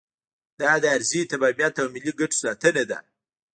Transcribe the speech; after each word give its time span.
دا 0.59 0.71
د 0.83 0.85
ارضي 0.95 1.21
تمامیت 1.31 1.73
او 1.81 1.87
ملي 1.93 2.11
ګټو 2.19 2.37
ساتنه 2.43 2.83
ده. 2.89 2.99